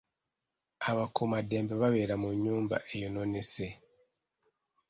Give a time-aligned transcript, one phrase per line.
[0.89, 3.67] Abakuumaddembe babeera mu nnyumba eyonoonese.